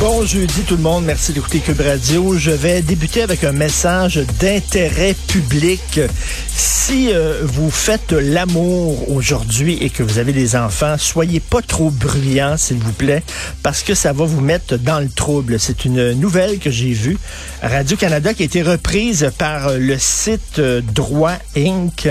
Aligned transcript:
Bon 0.00 0.24
jeudi 0.24 0.62
tout 0.62 0.76
le 0.76 0.82
monde, 0.82 1.04
merci 1.04 1.32
d'écouter 1.32 1.58
Cube 1.58 1.80
Radio. 1.80 2.38
Je 2.38 2.52
vais 2.52 2.82
débuter 2.82 3.22
avec 3.22 3.42
un 3.42 3.50
message 3.50 4.20
d'intérêt 4.38 5.16
public. 5.26 6.00
Si 6.46 7.12
euh, 7.12 7.40
vous 7.42 7.68
faites 7.68 8.12
l'amour 8.12 9.10
aujourd'hui 9.10 9.76
et 9.80 9.90
que 9.90 10.04
vous 10.04 10.18
avez 10.18 10.32
des 10.32 10.54
enfants, 10.54 10.94
soyez 10.98 11.40
pas 11.40 11.62
trop 11.62 11.90
bruyants 11.90 12.56
s'il 12.56 12.78
vous 12.78 12.92
plaît, 12.92 13.24
parce 13.64 13.82
que 13.82 13.94
ça 13.94 14.12
va 14.12 14.24
vous 14.24 14.40
mettre 14.40 14.76
dans 14.76 15.00
le 15.00 15.08
trouble. 15.08 15.58
C'est 15.58 15.84
une 15.84 16.12
nouvelle 16.12 16.60
que 16.60 16.70
j'ai 16.70 16.92
vue 16.92 17.18
Radio-Canada 17.60 18.34
qui 18.34 18.42
a 18.42 18.46
été 18.46 18.62
reprise 18.62 19.32
par 19.36 19.76
le 19.76 19.98
site 19.98 20.60
euh, 20.60 20.80
Droit 20.80 21.38
Inc. 21.56 22.08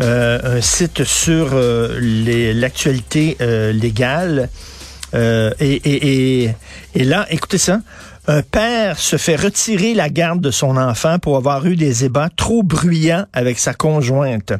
Euh, 0.00 0.58
un 0.58 0.60
site 0.62 1.04
sur 1.04 1.50
l'actualité 2.00 3.36
légale. 3.72 4.48
Euh, 5.14 5.52
et, 5.60 5.74
et, 5.74 6.44
et, 6.44 6.54
et 6.94 7.04
là, 7.04 7.26
écoutez 7.30 7.58
ça. 7.58 7.80
Un 8.28 8.42
père 8.42 9.00
se 9.00 9.16
fait 9.16 9.34
retirer 9.34 9.94
la 9.94 10.08
garde 10.08 10.40
de 10.40 10.52
son 10.52 10.76
enfant 10.76 11.18
pour 11.18 11.36
avoir 11.36 11.66
eu 11.66 11.74
des 11.74 12.04
ébats 12.04 12.28
trop 12.36 12.62
bruyants 12.62 13.26
avec 13.32 13.58
sa 13.58 13.74
conjointe. 13.74 14.52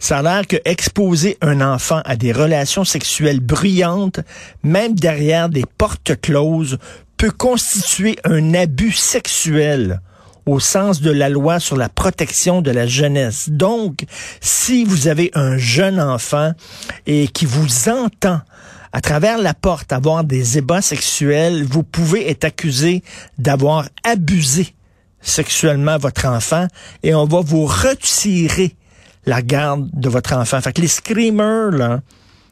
Ça 0.00 0.18
a 0.18 0.22
l'air 0.22 0.46
que 0.46 0.56
exposer 0.64 1.36
un 1.42 1.60
enfant 1.60 2.00
à 2.06 2.16
des 2.16 2.32
relations 2.32 2.84
sexuelles 2.84 3.40
bruyantes, 3.40 4.20
même 4.62 4.94
derrière 4.94 5.50
des 5.50 5.64
portes 5.76 6.18
closes, 6.22 6.78
peut 7.18 7.30
constituer 7.30 8.16
un 8.24 8.54
abus 8.54 8.92
sexuel 8.92 10.00
au 10.46 10.58
sens 10.58 11.02
de 11.02 11.10
la 11.10 11.28
loi 11.28 11.60
sur 11.60 11.76
la 11.76 11.90
protection 11.90 12.62
de 12.62 12.70
la 12.70 12.86
jeunesse. 12.86 13.50
Donc, 13.50 14.06
si 14.40 14.84
vous 14.84 15.06
avez 15.06 15.30
un 15.34 15.58
jeune 15.58 16.00
enfant 16.00 16.52
et 17.06 17.28
qui 17.28 17.44
vous 17.44 17.90
entend 17.90 18.40
à 18.92 19.00
travers 19.00 19.38
la 19.38 19.54
porte 19.54 19.92
avoir 19.92 20.24
des 20.24 20.58
ébats 20.58 20.82
sexuels, 20.82 21.64
vous 21.64 21.82
pouvez 21.82 22.30
être 22.30 22.44
accusé 22.44 23.02
d'avoir 23.38 23.88
abusé 24.04 24.74
sexuellement 25.20 25.98
votre 25.98 26.26
enfant 26.26 26.66
et 27.02 27.14
on 27.14 27.24
va 27.24 27.40
vous 27.40 27.64
retirer 27.66 28.74
la 29.24 29.40
garde 29.40 29.88
de 29.92 30.08
votre 30.08 30.34
enfant. 30.34 30.60
Fait 30.60 30.72
que 30.72 30.80
les 30.80 30.88
screamers, 30.88 31.70
là, 31.70 32.00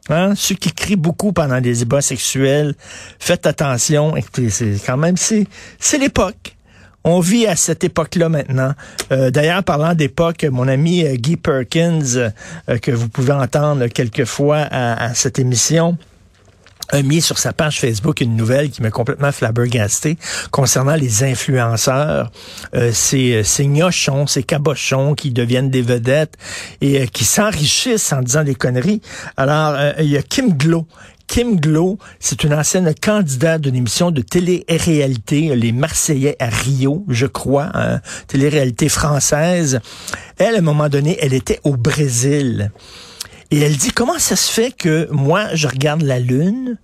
Hein, 0.09 0.33
ceux 0.35 0.55
qui 0.55 0.71
crient 0.71 0.95
beaucoup 0.95 1.31
pendant 1.31 1.61
des 1.61 1.83
ébats 1.83 2.01
sexuels, 2.01 2.73
faites 3.19 3.45
attention. 3.45 4.15
Écoutez, 4.15 4.49
c'est 4.49 4.75
quand 4.85 4.97
même, 4.97 5.15
c'est, 5.15 5.45
c'est 5.79 5.99
l'époque. 5.99 6.55
On 7.03 7.19
vit 7.19 7.47
à 7.47 7.55
cette 7.55 7.83
époque-là 7.83 8.29
maintenant. 8.29 8.73
Euh, 9.11 9.31
D'ailleurs, 9.31 9.63
parlant 9.63 9.93
d'époque, 9.93 10.43
mon 10.51 10.67
ami 10.67 11.05
euh, 11.05 11.15
Guy 11.15 11.37
Perkins, 11.37 12.01
euh, 12.15 12.77
que 12.79 12.91
vous 12.91 13.09
pouvez 13.09 13.33
entendre 13.33 13.87
quelquefois 13.87 14.57
à, 14.57 15.05
à 15.05 15.13
cette 15.13 15.39
émission, 15.39 15.97
a 16.91 17.01
mis 17.01 17.21
sur 17.21 17.37
sa 17.37 17.53
page 17.53 17.79
Facebook 17.79 18.21
une 18.21 18.35
nouvelle 18.35 18.69
qui 18.69 18.81
m'a 18.81 18.91
complètement 18.91 19.31
flabbergasté 19.31 20.17
concernant 20.51 20.95
les 20.95 21.23
influenceurs, 21.23 22.31
euh, 22.75 22.91
ces, 22.93 23.43
ces 23.43 23.65
gnochons, 23.65 24.27
ces 24.27 24.43
cabochons 24.43 25.15
qui 25.15 25.31
deviennent 25.31 25.69
des 25.69 25.81
vedettes 25.81 26.37
et 26.81 27.01
euh, 27.01 27.05
qui 27.05 27.23
s'enrichissent 27.23 28.11
en 28.13 28.21
disant 28.21 28.43
des 28.43 28.55
conneries. 28.55 29.01
Alors, 29.37 29.73
euh, 29.75 29.93
il 29.99 30.07
y 30.07 30.17
a 30.17 30.21
Kim 30.21 30.53
Glow. 30.53 30.85
Kim 31.27 31.61
Glow, 31.61 31.97
c'est 32.19 32.43
une 32.43 32.53
ancienne 32.53 32.93
candidate 33.01 33.61
d'une 33.61 33.75
émission 33.75 34.11
de 34.11 34.21
télé-réalité, 34.21 35.55
Les 35.55 35.71
Marseillais 35.71 36.35
à 36.39 36.47
Rio, 36.47 37.05
je 37.07 37.25
crois, 37.25 37.69
hein, 37.73 38.01
télé-réalité 38.27 38.89
française. 38.89 39.79
Elle, 40.37 40.55
à 40.55 40.57
un 40.57 40.61
moment 40.61 40.89
donné, 40.89 41.17
elle 41.21 41.33
était 41.33 41.61
au 41.63 41.77
Brésil. 41.77 42.69
Et 43.51 43.59
elle 43.59 43.75
dit, 43.75 43.91
comment 43.91 44.17
ça 44.17 44.35
se 44.35 44.51
fait 44.51 44.71
que 44.71 45.09
moi, 45.11 45.53
je 45.53 45.67
regarde 45.67 46.01
la 46.01 46.19
Lune 46.19 46.77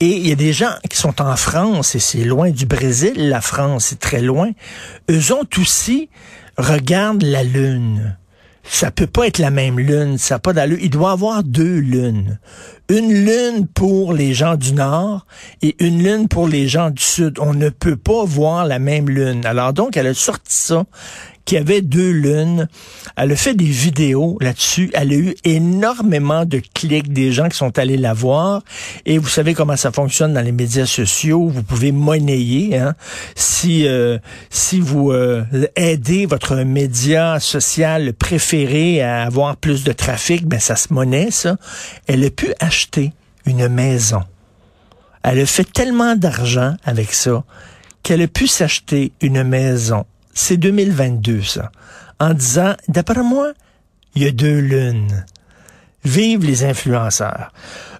et 0.00 0.16
il 0.16 0.26
y 0.26 0.32
a 0.32 0.36
des 0.36 0.52
gens 0.52 0.72
qui 0.90 0.96
sont 0.96 1.22
en 1.22 1.36
France 1.36 1.94
et 1.94 2.00
c'est 2.00 2.24
loin 2.24 2.50
du 2.50 2.66
Brésil, 2.66 3.28
la 3.28 3.40
France, 3.40 3.86
c'est 3.90 4.00
très 4.00 4.20
loin. 4.20 4.50
Eux 5.08 5.32
ont 5.32 5.46
aussi 5.60 6.08
regardent 6.58 7.22
la 7.22 7.44
Lune. 7.44 8.16
Ça 8.64 8.90
peut 8.90 9.06
pas 9.06 9.26
être 9.26 9.38
la 9.38 9.50
même 9.50 9.78
lune, 9.78 10.18
ça 10.18 10.36
n'a 10.36 10.38
pas 10.38 10.52
d'allure. 10.52 10.78
Il 10.80 10.90
doit 10.90 11.10
y 11.10 11.12
avoir 11.12 11.42
deux 11.42 11.78
lunes. 11.78 12.38
Une 12.88 13.12
lune 13.12 13.66
pour 13.66 14.12
les 14.12 14.34
gens 14.34 14.56
du 14.56 14.72
Nord 14.72 15.26
et 15.62 15.76
une 15.84 16.02
lune 16.02 16.28
pour 16.28 16.46
les 16.46 16.68
gens 16.68 16.90
du 16.90 17.02
Sud. 17.02 17.38
On 17.40 17.54
ne 17.54 17.70
peut 17.70 17.96
pas 17.96 18.24
voir 18.24 18.64
la 18.64 18.78
même 18.78 19.08
lune. 19.08 19.44
Alors 19.46 19.72
donc, 19.72 19.96
elle 19.96 20.06
a 20.06 20.14
sorti 20.14 20.54
ça, 20.54 20.84
qu'il 21.44 21.58
y 21.58 21.60
avait 21.60 21.82
deux 21.82 22.10
lunes. 22.10 22.68
Elle 23.16 23.32
a 23.32 23.36
fait 23.36 23.54
des 23.54 23.64
vidéos 23.64 24.38
là-dessus. 24.40 24.90
Elle 24.94 25.12
a 25.12 25.16
eu 25.16 25.34
énormément 25.44 26.44
de 26.44 26.60
clics, 26.74 27.12
des 27.12 27.32
gens 27.32 27.48
qui 27.48 27.56
sont 27.56 27.78
allés 27.78 27.96
la 27.96 28.12
voir. 28.12 28.62
Et 29.06 29.18
vous 29.18 29.28
savez 29.28 29.54
comment 29.54 29.76
ça 29.76 29.92
fonctionne 29.92 30.34
dans 30.34 30.40
les 30.40 30.52
médias 30.52 30.86
sociaux. 30.86 31.48
Vous 31.48 31.62
pouvez 31.62 31.92
monnayer. 31.92 32.76
Hein? 32.78 32.94
Si 33.34 33.86
euh, 33.86 34.18
si 34.50 34.80
vous 34.80 35.10
euh, 35.10 35.44
aidez 35.76 36.26
votre 36.26 36.56
média 36.56 37.40
social 37.40 38.12
préféré 38.12 39.02
à 39.02 39.22
avoir 39.22 39.56
plus 39.56 39.84
de 39.84 39.92
trafic, 39.92 40.46
ben 40.46 40.60
ça 40.60 40.76
se 40.76 40.92
monnaie 40.92 41.30
ça. 41.30 41.56
Elle 42.06 42.24
a 42.24 42.30
pu 42.30 42.52
acheter 42.60 43.12
une 43.46 43.68
maison. 43.68 44.22
Elle 45.22 45.40
a 45.40 45.46
fait 45.46 45.70
tellement 45.70 46.16
d'argent 46.16 46.74
avec 46.84 47.12
ça 47.12 47.44
qu'elle 48.02 48.22
a 48.22 48.28
pu 48.28 48.46
s'acheter 48.46 49.12
une 49.20 49.44
maison. 49.44 50.04
C'est 50.34 50.56
2022, 50.56 51.42
ça. 51.42 51.70
En 52.18 52.34
disant, 52.34 52.74
d'après 52.88 53.22
moi, 53.22 53.52
il 54.14 54.22
y 54.22 54.26
a 54.26 54.30
deux 54.30 54.58
lunes. 54.58 55.24
Vive 56.04 56.44
les 56.44 56.64
influenceurs. 56.64 57.52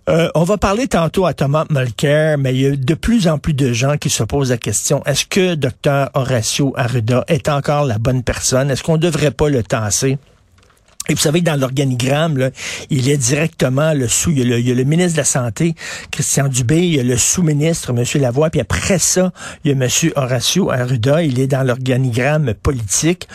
Euh, 0.08 0.28
on 0.34 0.42
va 0.42 0.58
parler 0.58 0.88
tantôt 0.88 1.26
à 1.26 1.34
Thomas 1.34 1.64
Mulcair, 1.70 2.36
mais 2.36 2.54
il 2.54 2.60
y 2.60 2.66
a 2.66 2.74
de 2.74 2.94
plus 2.94 3.28
en 3.28 3.38
plus 3.38 3.54
de 3.54 3.72
gens 3.72 3.96
qui 3.96 4.10
se 4.10 4.24
posent 4.24 4.50
la 4.50 4.56
question, 4.56 5.04
est-ce 5.04 5.26
que 5.26 5.54
Dr 5.54 6.10
Horacio 6.14 6.74
Arruda 6.76 7.24
est 7.28 7.48
encore 7.48 7.84
la 7.84 7.98
bonne 7.98 8.24
personne? 8.24 8.70
Est-ce 8.70 8.82
qu'on 8.82 8.96
ne 8.96 9.02
devrait 9.02 9.30
pas 9.30 9.48
le 9.48 9.62
tasser? 9.62 10.18
Et 11.08 11.14
vous 11.14 11.20
savez 11.20 11.40
dans 11.40 11.58
l'organigramme, 11.58 12.50
il 12.90 13.10
a 13.10 13.16
directement 13.16 13.92
le 13.92 14.06
sous, 14.06 14.30
il 14.30 14.38
y 14.38 14.42
a 14.42 14.44
le, 14.44 14.60
il 14.60 14.68
y 14.68 14.70
a 14.70 14.74
le 14.74 14.84
ministre 14.84 15.14
de 15.14 15.18
la 15.18 15.24
Santé, 15.24 15.74
Christian 16.12 16.46
Dubé, 16.46 16.78
il 16.78 16.94
y 16.94 17.00
a 17.00 17.02
le 17.02 17.16
sous-ministre, 17.16 17.90
M. 17.90 18.04
Lavoie, 18.22 18.50
puis 18.50 18.60
après 18.60 19.00
ça, 19.00 19.32
il 19.64 19.72
y 19.72 19.74
a 19.74 19.84
M. 19.84 19.88
Horacio 20.14 20.70
Arruda, 20.70 21.22
il 21.22 21.40
est 21.40 21.48
dans 21.48 21.64
l'organigramme 21.64 22.54
politique. 22.54 23.26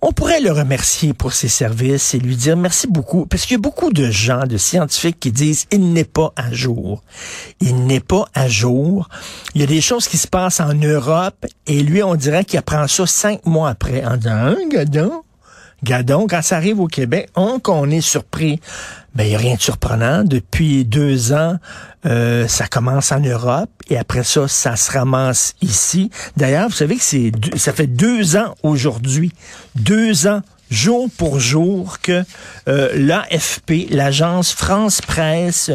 On 0.00 0.12
pourrait 0.12 0.40
le 0.40 0.52
remercier 0.52 1.12
pour 1.12 1.32
ses 1.32 1.48
services 1.48 2.14
et 2.14 2.20
lui 2.20 2.36
dire 2.36 2.56
merci 2.56 2.86
beaucoup, 2.86 3.26
parce 3.26 3.42
qu'il 3.42 3.54
y 3.54 3.58
a 3.58 3.60
beaucoup 3.60 3.92
de 3.92 4.12
gens, 4.12 4.46
de 4.46 4.56
scientifiques 4.56 5.18
qui 5.18 5.32
disent 5.32 5.66
il 5.72 5.92
n'est 5.92 6.04
pas 6.04 6.32
à 6.36 6.52
jour. 6.52 7.02
Il 7.60 7.84
n'est 7.84 7.98
pas 7.98 8.26
à 8.32 8.46
jour. 8.46 9.08
Il 9.56 9.60
y 9.60 9.64
a 9.64 9.66
des 9.66 9.80
choses 9.80 10.06
qui 10.06 10.16
se 10.16 10.28
passent 10.28 10.60
en 10.60 10.72
Europe 10.72 11.44
et 11.66 11.82
lui, 11.82 12.00
on 12.04 12.14
dirait 12.14 12.44
qu'il 12.44 12.60
apprend 12.60 12.86
ça 12.86 13.06
cinq 13.08 13.44
mois 13.44 13.70
après 13.70 14.04
en 14.04 14.16
disant, 14.16 14.36
hein, 14.36 14.56
gadon? 14.70 15.24
Gadon, 15.84 16.26
quand 16.28 16.42
ça 16.42 16.56
arrive 16.56 16.80
au 16.80 16.86
Québec, 16.86 17.28
on 17.36 17.60
qu'on 17.60 17.88
est 17.90 18.00
surpris. 18.00 18.60
Ben, 19.14 19.24
il 19.24 19.30
n'y 19.30 19.34
a 19.34 19.38
rien 19.38 19.54
de 19.54 19.60
surprenant. 19.60 20.24
Depuis 20.24 20.84
deux 20.84 21.32
ans, 21.32 21.56
euh, 22.06 22.46
ça 22.48 22.66
commence 22.66 23.12
en 23.12 23.20
Europe 23.20 23.70
et 23.88 23.96
après 23.96 24.24
ça, 24.24 24.48
ça 24.48 24.76
se 24.76 24.90
ramasse 24.90 25.54
ici. 25.62 26.10
D'ailleurs, 26.36 26.68
vous 26.68 26.74
savez 26.74 26.96
que 26.96 27.02
c'est 27.02 27.32
ça 27.56 27.72
fait 27.72 27.86
deux 27.86 28.36
ans 28.36 28.54
aujourd'hui, 28.62 29.32
deux 29.76 30.26
ans 30.26 30.42
jour 30.70 31.08
pour 31.16 31.40
jour 31.40 31.98
que 32.00 32.24
euh, 32.68 32.90
l'AFP, 32.94 33.88
l'agence 33.90 34.52
France 34.52 35.00
Presse, 35.00 35.70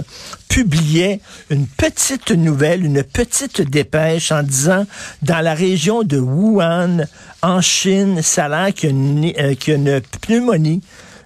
publiait 0.49 1.19
une 1.49 1.67
petite 1.67 2.31
nouvelle, 2.31 2.85
une 2.85 3.03
petite 3.03 3.61
dépêche 3.61 4.31
en 4.31 4.43
disant 4.43 4.85
dans 5.21 5.39
la 5.39 5.53
région 5.53 6.03
de 6.03 6.19
Wuhan, 6.19 7.05
en 7.41 7.61
Chine, 7.61 8.21
ça 8.21 8.45
a 8.45 8.49
l'air 8.49 8.73
qu'il 8.73 8.89
y 8.89 8.93
a 9.37 9.75
une, 9.75 9.89
euh, 9.89 10.01
pneumonie 10.21 10.81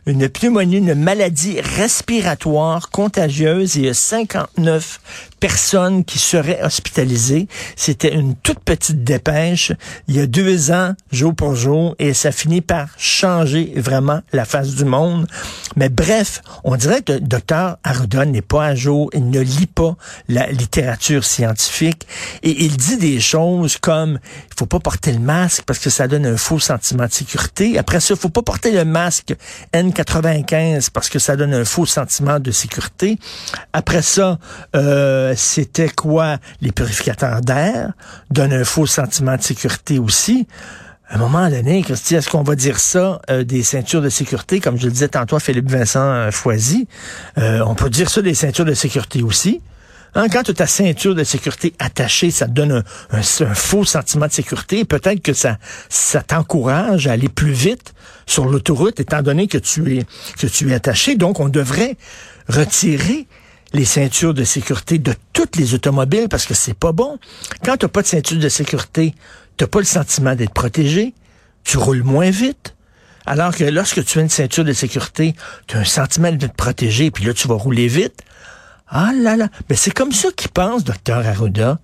une 0.07 0.29
pneumonie, 0.29 0.77
une 0.77 0.95
maladie 0.95 1.59
respiratoire 1.59 2.89
contagieuse. 2.91 3.75
Il 3.75 3.85
y 3.85 3.89
a 3.89 3.93
59 3.93 5.01
personnes 5.39 6.03
qui 6.03 6.19
seraient 6.19 6.61
hospitalisées. 6.63 7.47
C'était 7.75 8.13
une 8.13 8.35
toute 8.35 8.59
petite 8.59 9.03
dépêche 9.03 9.71
il 10.07 10.15
y 10.15 10.19
a 10.19 10.27
deux 10.27 10.71
ans, 10.71 10.93
jour 11.11 11.33
pour 11.35 11.55
jour, 11.55 11.95
et 11.99 12.13
ça 12.13 12.31
finit 12.31 12.61
par 12.61 12.87
changer 12.97 13.73
vraiment 13.75 14.21
la 14.33 14.45
face 14.45 14.75
du 14.75 14.85
monde. 14.85 15.27
Mais 15.75 15.89
bref, 15.89 16.41
on 16.63 16.75
dirait 16.75 17.01
que 17.01 17.13
le 17.13 17.19
docteur 17.19 17.77
Arruda 17.83 18.25
n'est 18.25 18.41
pas 18.41 18.65
à 18.65 18.75
jour, 18.75 19.09
il 19.13 19.29
ne 19.29 19.39
lit 19.39 19.67
pas 19.67 19.95
la 20.27 20.47
littérature 20.47 21.23
scientifique 21.23 22.07
et 22.43 22.63
il 22.65 22.77
dit 22.77 22.97
des 22.97 23.19
choses 23.19 23.77
comme 23.77 24.19
il 24.49 24.55
faut 24.57 24.65
pas 24.65 24.79
porter 24.79 25.11
le 25.11 25.19
masque 25.19 25.63
parce 25.65 25.79
que 25.79 25.89
ça 25.89 26.07
donne 26.07 26.25
un 26.25 26.37
faux 26.37 26.59
sentiment 26.59 27.05
de 27.05 27.11
sécurité. 27.11 27.77
Après 27.77 27.99
ça, 27.99 28.13
il 28.13 28.19
faut 28.19 28.29
pas 28.29 28.41
porter 28.41 28.71
le 28.71 28.85
masque 28.85 29.35
N95 29.73 30.89
parce 30.91 31.09
que 31.09 31.19
ça 31.19 31.35
donne 31.35 31.53
un 31.53 31.65
faux 31.65 31.85
sentiment 31.85 32.39
de 32.39 32.51
sécurité. 32.51 33.17
Après 33.73 34.01
ça, 34.01 34.39
euh, 34.75 35.26
c'était 35.35 35.89
quoi? 35.89 36.37
Les 36.61 36.71
purificateurs 36.71 37.41
d'air? 37.41 37.93
Donnent 38.31 38.53
un 38.53 38.63
faux 38.63 38.85
sentiment 38.85 39.35
de 39.35 39.41
sécurité 39.41 39.99
aussi. 39.99 40.47
À 41.09 41.15
un 41.15 41.19
moment 41.19 41.49
donné, 41.49 41.83
Christy, 41.83 42.15
est-ce 42.15 42.29
qu'on 42.29 42.43
va 42.43 42.55
dire 42.55 42.79
ça 42.79 43.21
euh, 43.29 43.45
des 43.45 43.63
ceintures 43.63 44.01
de 44.01 44.09
sécurité, 44.09 44.59
comme 44.59 44.77
je 44.77 44.85
le 44.85 44.91
disais 44.91 45.07
tantôt 45.07 45.39
Philippe 45.39 45.71
Vincent 45.71 46.01
euh, 46.01 46.31
Foisy? 46.31 46.85
Euh, 47.37 47.61
on 47.65 47.75
peut 47.75 47.89
dire 47.89 48.09
ça 48.09 48.21
des 48.21 48.33
ceintures 48.33 48.65
de 48.65 48.73
sécurité 48.73 49.23
aussi. 49.23 49.61
Hein, 50.15 50.27
quand 50.29 50.43
tu 50.43 50.51
as 50.51 50.55
ta 50.55 50.67
ceinture 50.67 51.15
de 51.15 51.23
sécurité 51.23 51.73
attachée, 51.79 52.29
ça 52.29 52.47
donne 52.47 52.83
un, 53.11 53.21
faux 53.21 53.85
sentiment 53.85 54.27
de 54.27 54.31
sécurité. 54.33 54.83
Peut-être 54.83 55.21
que 55.21 55.31
ça, 55.31 55.57
ça 55.87 56.21
t'encourage 56.21 57.07
à 57.07 57.13
aller 57.13 57.29
plus 57.29 57.51
vite 57.51 57.93
sur 58.25 58.45
l'autoroute, 58.45 58.99
étant 58.99 59.21
donné 59.21 59.47
que 59.47 59.57
tu 59.57 59.99
es 59.99 60.05
que 60.37 60.47
tu 60.47 60.71
es 60.71 60.73
attaché. 60.73 61.15
Donc, 61.15 61.39
on 61.39 61.47
devrait 61.47 61.95
retirer 62.49 63.27
les 63.73 63.85
ceintures 63.85 64.33
de 64.33 64.43
sécurité 64.43 64.97
de 64.97 65.13
toutes 65.33 65.55
les 65.55 65.73
automobiles 65.73 66.29
parce 66.29 66.45
que 66.45 66.53
c'est 66.53 66.73
pas 66.73 66.91
bon. 66.91 67.17
Quand 67.63 67.77
t'as 67.77 67.87
pas 67.87 68.01
de 68.01 68.07
ceinture 68.07 68.39
de 68.39 68.49
sécurité, 68.49 69.13
t'as 69.57 69.67
pas 69.67 69.79
le 69.79 69.85
sentiment 69.85 70.35
d'être 70.35 70.53
protégé, 70.53 71.13
tu 71.63 71.77
roules 71.77 72.03
moins 72.03 72.29
vite. 72.29 72.75
Alors 73.25 73.53
que 73.53 73.65
lorsque 73.65 74.05
tu 74.05 74.19
as 74.19 74.21
une 74.21 74.29
ceinture 74.29 74.63
de 74.63 74.71
sécurité, 74.71 75.35
tu 75.67 75.75
as 75.75 75.81
un 75.81 75.85
sentiment 75.85 76.31
d'être 76.31 76.53
protégé, 76.53 77.11
puis 77.11 77.25
là, 77.25 77.33
tu 77.33 77.47
vas 77.47 77.55
rouler 77.55 77.87
vite. 77.87 78.23
Ah 78.87 79.11
là 79.13 79.35
là, 79.35 79.49
mais 79.69 79.75
c'est 79.75 79.91
comme 79.91 80.13
ça 80.13 80.29
qu'il 80.31 80.49
pense, 80.49 80.85
docteur 80.85 81.27
Arruda. 81.27 81.79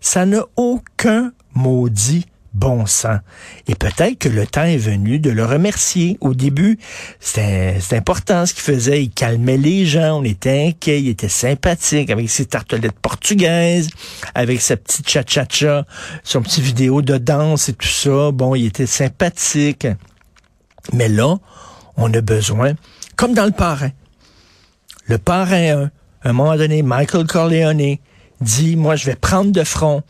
Ça 0.00 0.26
n'a 0.26 0.44
aucun 0.56 1.32
maudit 1.54 2.26
bon 2.54 2.86
sens. 2.86 3.20
Et 3.66 3.74
peut-être 3.74 4.18
que 4.18 4.28
le 4.28 4.46
temps 4.46 4.64
est 4.64 4.78
venu 4.78 5.18
de 5.18 5.30
le 5.30 5.44
remercier. 5.44 6.16
Au 6.20 6.34
début, 6.34 6.78
c'était 7.20 7.78
important 7.92 8.46
ce 8.46 8.54
qu'il 8.54 8.62
faisait. 8.62 9.02
Il 9.04 9.10
calmait 9.10 9.56
les 9.56 9.86
gens, 9.86 10.20
on 10.20 10.24
était 10.24 10.68
inquiets, 10.68 11.00
il 11.00 11.08
était 11.08 11.28
sympathique 11.28 12.10
avec 12.10 12.28
ses 12.28 12.46
tartelettes 12.46 12.98
portugaises, 13.00 13.90
avec 14.34 14.60
sa 14.60 14.76
petite 14.76 15.08
cha-cha-cha, 15.08 15.84
son 16.24 16.42
petit 16.42 16.60
vidéo 16.60 17.02
de 17.02 17.18
danse 17.18 17.68
et 17.68 17.74
tout 17.74 17.86
ça. 17.86 18.30
Bon, 18.32 18.54
il 18.54 18.66
était 18.66 18.86
sympathique. 18.86 19.86
Mais 20.92 21.08
là, 21.08 21.36
on 21.96 22.12
a 22.12 22.20
besoin, 22.20 22.72
comme 23.16 23.34
dans 23.34 23.44
le 23.44 23.52
parrain. 23.52 23.90
Le 25.06 25.18
parrain 25.18 25.90
un 26.24 26.32
moment 26.32 26.56
donné, 26.56 26.82
Michael 26.82 27.26
Corleone 27.26 27.96
dit, 28.40 28.76
moi, 28.76 28.96
je 28.96 29.06
vais 29.06 29.14
prendre 29.14 29.52
de 29.52 29.64
front 29.64 30.02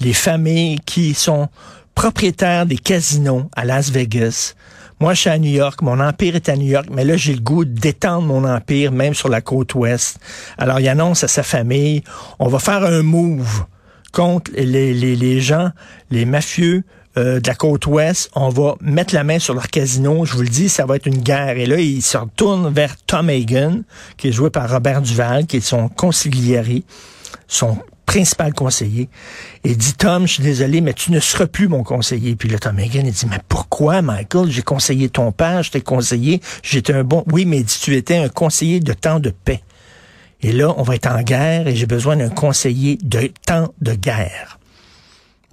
les 0.00 0.12
familles 0.12 0.78
qui 0.84 1.14
sont 1.14 1.48
propriétaires 1.94 2.66
des 2.66 2.78
casinos 2.78 3.48
à 3.56 3.64
Las 3.64 3.90
Vegas. 3.90 4.54
Moi, 5.00 5.14
je 5.14 5.20
suis 5.20 5.30
à 5.30 5.38
New 5.38 5.50
York, 5.50 5.82
mon 5.82 6.00
empire 6.00 6.36
est 6.36 6.48
à 6.48 6.56
New 6.56 6.66
York, 6.66 6.86
mais 6.90 7.04
là, 7.04 7.16
j'ai 7.16 7.34
le 7.34 7.40
goût 7.40 7.64
d'étendre 7.64 8.26
mon 8.26 8.48
empire, 8.48 8.92
même 8.92 9.14
sur 9.14 9.28
la 9.28 9.40
côte 9.40 9.74
ouest. 9.74 10.18
Alors, 10.56 10.80
il 10.80 10.88
annonce 10.88 11.24
à 11.24 11.28
sa 11.28 11.42
famille, 11.42 12.02
on 12.38 12.48
va 12.48 12.58
faire 12.58 12.84
un 12.84 13.02
move 13.02 13.64
contre 14.12 14.52
les, 14.54 15.40
gens, 15.40 15.70
les 16.10 16.24
mafieux 16.24 16.84
euh, 17.16 17.40
de 17.40 17.48
la 17.48 17.54
côte 17.54 17.86
ouest, 17.86 18.30
on 18.34 18.48
va 18.48 18.76
mettre 18.80 19.14
la 19.14 19.24
main 19.24 19.38
sur 19.38 19.54
leur 19.54 19.68
casino. 19.68 20.24
Je 20.24 20.34
vous 20.34 20.42
le 20.42 20.48
dis, 20.48 20.68
ça 20.68 20.86
va 20.86 20.96
être 20.96 21.06
une 21.06 21.22
guerre. 21.22 21.58
Et 21.58 21.66
là, 21.66 21.78
il 21.78 22.00
se 22.00 22.16
retourne 22.16 22.72
vers 22.72 22.96
Tom 23.06 23.28
Hagen, 23.28 23.82
qui 24.16 24.28
est 24.28 24.32
joué 24.32 24.50
par 24.50 24.70
Robert 24.70 25.02
Duval, 25.02 25.46
qui 25.46 25.56
est 25.56 25.60
son 25.60 25.88
consiglieri, 25.88 26.84
son 27.48 27.78
principal 28.06 28.52
conseiller, 28.54 29.08
et 29.64 29.74
dit, 29.74 29.94
Tom, 29.94 30.26
je 30.26 30.34
suis 30.34 30.42
désolé, 30.42 30.80
mais 30.80 30.92
tu 30.92 31.10
ne 31.10 31.20
seras 31.20 31.46
plus 31.46 31.68
mon 31.68 31.82
conseiller. 31.82 32.36
Puis 32.36 32.48
là, 32.48 32.58
Tom 32.58 32.78
Hagen, 32.78 33.02
il 33.04 33.12
dit, 33.12 33.26
mais 33.28 33.40
pourquoi, 33.48 34.02
Michael? 34.02 34.50
J'ai 34.50 34.62
conseillé 34.62 35.08
ton 35.08 35.32
père, 35.32 35.62
je 35.62 35.70
t'ai 35.70 35.80
conseillé, 35.80 36.40
j'étais 36.62 36.92
un 36.92 37.04
bon... 37.04 37.24
Oui, 37.32 37.44
mais 37.44 37.62
dit, 37.62 37.78
tu 37.80 37.96
étais 37.96 38.16
un 38.16 38.28
conseiller 38.28 38.80
de 38.80 38.92
temps 38.92 39.20
de 39.20 39.30
paix. 39.30 39.62
Et 40.42 40.52
là, 40.52 40.74
on 40.76 40.82
va 40.82 40.94
être 40.96 41.06
en 41.06 41.22
guerre 41.22 41.66
et 41.68 41.74
j'ai 41.74 41.86
besoin 41.86 42.16
d'un 42.16 42.28
conseiller 42.28 42.98
de 43.02 43.32
temps 43.46 43.72
de 43.80 43.94
guerre. 43.94 44.58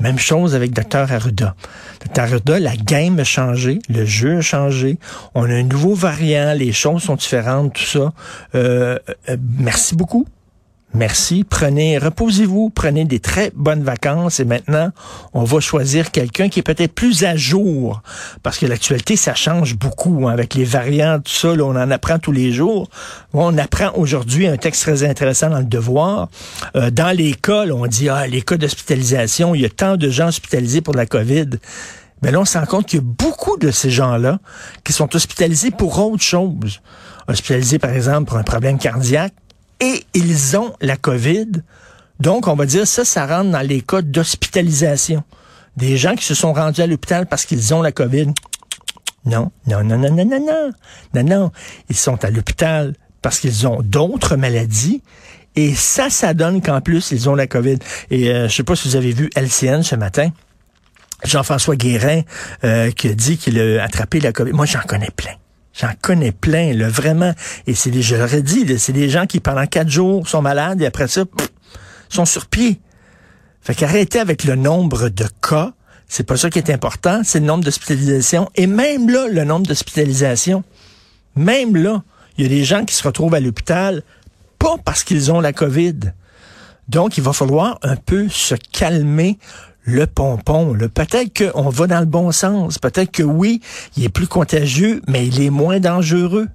Même 0.01 0.19
chose 0.19 0.55
avec 0.55 0.73
Dr. 0.73 1.11
Arruda. 1.11 1.55
Dr. 2.03 2.23
Arruda, 2.23 2.59
la 2.59 2.75
game 2.75 3.19
a 3.19 3.23
changé, 3.23 3.79
le 3.87 4.03
jeu 4.03 4.39
a 4.39 4.41
changé, 4.41 4.97
on 5.35 5.43
a 5.43 5.53
un 5.53 5.63
nouveau 5.63 5.93
variant, 5.93 6.53
les 6.53 6.73
choses 6.73 7.03
sont 7.03 7.15
différentes, 7.15 7.73
tout 7.73 7.83
ça. 7.83 8.11
Euh, 8.55 8.97
euh, 9.29 9.37
merci 9.59 9.95
beaucoup. 9.95 10.25
Merci. 10.93 11.45
Prenez, 11.49 11.97
reposez-vous, 11.97 12.69
prenez 12.69 13.05
des 13.05 13.19
très 13.19 13.51
bonnes 13.55 13.81
vacances 13.81 14.41
et 14.41 14.45
maintenant, 14.45 14.91
on 15.33 15.45
va 15.45 15.61
choisir 15.61 16.11
quelqu'un 16.11 16.49
qui 16.49 16.59
est 16.59 16.63
peut-être 16.63 16.93
plus 16.93 17.23
à 17.23 17.37
jour 17.37 18.01
parce 18.43 18.57
que 18.57 18.65
l'actualité, 18.65 19.15
ça 19.15 19.33
change 19.33 19.77
beaucoup 19.77 20.27
hein, 20.27 20.33
avec 20.33 20.53
les 20.53 20.65
variants, 20.65 21.19
tout 21.19 21.31
ça, 21.31 21.49
on 21.49 21.77
en 21.77 21.91
apprend 21.91 22.19
tous 22.19 22.33
les 22.33 22.51
jours. 22.51 22.89
On 23.33 23.57
apprend 23.57 23.91
aujourd'hui 23.95 24.47
un 24.47 24.57
texte 24.57 24.81
très 24.81 25.03
intéressant 25.03 25.49
dans 25.49 25.59
le 25.59 25.65
Devoir. 25.65 26.27
Euh, 26.75 26.91
dans 26.91 27.15
l'école, 27.15 27.71
on 27.71 27.87
dit, 27.87 28.09
ah, 28.09 28.27
les 28.27 28.41
cas 28.41 28.57
d'hospitalisation, 28.57 29.55
il 29.55 29.61
y 29.61 29.65
a 29.65 29.69
tant 29.69 29.95
de 29.95 30.09
gens 30.09 30.27
hospitalisés 30.27 30.81
pour 30.81 30.93
la 30.93 31.05
COVID. 31.05 31.51
Mais 32.21 32.31
là, 32.31 32.41
on 32.41 32.45
se 32.45 32.57
rend 32.57 32.65
compte 32.65 32.87
qu'il 32.87 32.99
y 32.99 33.01
a 33.01 33.05
beaucoup 33.05 33.57
de 33.57 33.71
ces 33.71 33.89
gens-là 33.89 34.39
qui 34.83 34.93
sont 34.93 35.15
hospitalisés 35.15 35.71
pour 35.71 35.97
autre 35.99 36.21
chose. 36.21 36.81
Hospitalisés, 37.27 37.79
par 37.79 37.91
exemple, 37.91 38.25
pour 38.25 38.37
un 38.37 38.43
problème 38.43 38.77
cardiaque, 38.77 39.33
et 39.81 40.05
ils 40.13 40.55
ont 40.55 40.73
la 40.79 40.95
COVID. 40.95 41.63
Donc, 42.19 42.47
on 42.47 42.55
va 42.55 42.65
dire 42.65 42.87
ça, 42.87 43.03
ça 43.03 43.25
rentre 43.25 43.51
dans 43.51 43.67
les 43.67 43.81
cas 43.81 44.01
d'hospitalisation. 44.01 45.23
Des 45.75 45.97
gens 45.97 46.15
qui 46.15 46.23
se 46.23 46.35
sont 46.35 46.53
rendus 46.53 46.81
à 46.81 46.87
l'hôpital 46.87 47.25
parce 47.25 47.45
qu'ils 47.45 47.73
ont 47.73 47.81
la 47.81 47.91
COVID. 47.91 48.27
Non, 49.25 49.51
non, 49.67 49.83
non, 49.83 49.97
non, 49.97 50.11
non, 50.11 50.25
non, 50.25 50.39
non. 50.39 50.71
Non, 51.15 51.23
non. 51.23 51.51
Ils 51.89 51.97
sont 51.97 52.23
à 52.23 52.29
l'hôpital 52.29 52.93
parce 53.21 53.39
qu'ils 53.39 53.67
ont 53.67 53.81
d'autres 53.81 54.35
maladies. 54.35 55.01
Et 55.55 55.73
ça, 55.73 56.09
ça 56.09 56.33
donne 56.33 56.61
qu'en 56.61 56.79
plus, 56.81 57.11
ils 57.11 57.27
ont 57.27 57.35
la 57.35 57.47
COVID. 57.47 57.79
Et 58.11 58.29
euh, 58.29 58.47
je 58.47 58.55
sais 58.55 58.63
pas 58.63 58.75
si 58.75 58.87
vous 58.87 58.95
avez 58.95 59.11
vu 59.11 59.29
LCN 59.35 59.81
ce 59.81 59.95
matin. 59.95 60.29
Jean-François 61.23 61.75
Guérin 61.75 62.21
euh, 62.63 62.91
qui 62.91 63.09
a 63.09 63.13
dit 63.13 63.37
qu'il 63.37 63.59
a 63.59 63.83
attrapé 63.83 64.19
la 64.19 64.31
COVID. 64.31 64.53
Moi, 64.53 64.65
j'en 64.65 64.81
connais 64.81 65.11
plein. 65.15 65.33
J'en 65.73 65.91
connais 66.01 66.31
plein, 66.31 66.73
là, 66.73 66.89
vraiment. 66.89 67.33
Et 67.67 67.73
c'est 67.75 67.91
des, 67.91 68.01
je 68.01 68.15
l'aurais 68.15 68.41
dit, 68.41 68.77
c'est 68.77 68.93
des 68.93 69.09
gens 69.09 69.25
qui, 69.25 69.39
pendant 69.39 69.65
quatre 69.65 69.89
jours, 69.89 70.27
sont 70.27 70.41
malades 70.41 70.81
et 70.81 70.85
après 70.85 71.07
ça, 71.07 71.23
sont 72.09 72.25
sur 72.25 72.47
pied. 72.47 72.79
Fait 73.61 73.75
qu'arrêtez 73.75 74.19
avec 74.19 74.43
le 74.43 74.55
nombre 74.55 75.09
de 75.09 75.25
cas. 75.41 75.73
C'est 76.07 76.23
pas 76.23 76.35
ça 76.35 76.49
qui 76.49 76.59
est 76.59 76.69
important, 76.69 77.21
c'est 77.23 77.39
le 77.39 77.45
nombre 77.45 77.63
d'hospitalisations. 77.63 78.49
Et 78.55 78.67
même 78.67 79.09
là, 79.09 79.27
le 79.29 79.45
nombre 79.45 79.67
d'hospitalisations, 79.67 80.63
même 81.37 81.77
là, 81.77 82.03
il 82.37 82.43
y 82.43 82.47
a 82.47 82.49
des 82.49 82.65
gens 82.65 82.83
qui 82.83 82.93
se 82.93 83.03
retrouvent 83.03 83.33
à 83.33 83.39
l'hôpital 83.39 84.03
pas 84.59 84.75
parce 84.83 85.03
qu'ils 85.03 85.31
ont 85.31 85.39
la 85.39 85.53
COVID. 85.53 86.11
Donc, 86.89 87.17
il 87.17 87.23
va 87.23 87.31
falloir 87.31 87.79
un 87.81 87.95
peu 87.95 88.27
se 88.27 88.55
calmer 88.73 89.39
le 89.83 90.07
pompon. 90.07 90.75
Peut-être 90.93 91.51
qu'on 91.51 91.69
va 91.69 91.87
dans 91.87 91.99
le 91.99 92.05
bon 92.05 92.31
sens. 92.31 92.77
Peut-être 92.77 93.11
que 93.11 93.23
oui, 93.23 93.61
il 93.97 94.03
est 94.03 94.09
plus 94.09 94.27
contagieux, 94.27 95.01
mais 95.07 95.27
il 95.27 95.41
est 95.41 95.49
moins 95.49 95.79
dangereux. 95.79 96.47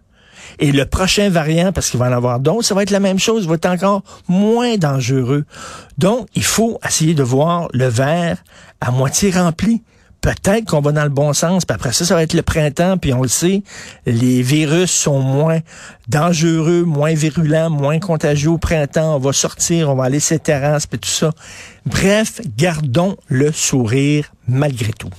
Et 0.59 0.73
le 0.73 0.87
prochain 0.87 1.29
variant, 1.29 1.73
parce 1.73 1.91
qu'il 1.91 1.99
va 1.99 2.09
en 2.09 2.13
avoir 2.13 2.41
d'autres, 2.41 2.65
ça 2.65 2.75
va 2.75 2.83
être 2.83 2.91
la 2.91 3.01
même 3.01 3.19
chose, 3.19 3.49
va 3.49 3.57
être 3.57 3.67
encore 3.67 4.03
moins 4.29 4.77
dangereux. 4.77 5.45
Donc, 5.99 6.29
il 6.35 6.45
faut 6.45 6.79
essayer 6.87 7.15
de 7.15 7.23
voir 7.23 7.69
le 7.73 7.89
verre 7.89 8.43
à 8.81 8.91
moitié 8.91 9.31
rempli 9.31 9.83
peut-être 10.35 10.65
qu'on 10.65 10.81
va 10.81 10.93
dans 10.93 11.05
le 11.05 11.11
bon 11.11 11.33
sens. 11.33 11.65
Puis 11.65 11.75
après 11.75 11.93
ça, 11.93 12.05
ça 12.05 12.15
va 12.15 12.23
être 12.23 12.35
le 12.35 12.43
printemps, 12.43 12.99
puis 12.99 13.13
on 13.13 13.23
le 13.23 13.29
sait, 13.29 13.63
les 14.07 14.43
virus 14.43 14.91
sont 14.91 15.21
moins 15.21 15.61
dangereux, 16.09 16.83
moins 16.83 17.15
virulents, 17.15 17.71
moins 17.71 18.01
contagieux 18.01 18.51
au 18.51 18.59
printemps. 18.59 19.17
On 19.17 19.19
va 19.21 19.33
sortir, 19.33 19.91
on 19.91 19.95
va 19.95 20.05
aller 20.05 20.21
sur 20.21 20.35
les 20.35 20.41
terrasses, 20.41 20.87
puis 20.87 20.99
tout 20.99 21.09
ça. 21.09 21.31
Bref, 21.85 22.41
gardons 22.57 23.17
le 23.29 23.53
sourire 23.53 24.33
malgré 24.49 24.93
tout. 24.93 25.11